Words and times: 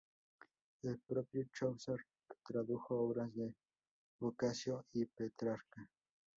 El 0.81 0.97
propio 0.99 1.45
Chaucer 1.53 1.99
tradujo 2.43 2.97
obras 2.99 3.31
de 3.35 3.53
Boccaccio 4.19 4.85
y 4.93 5.05
Petrarca. 5.05 5.87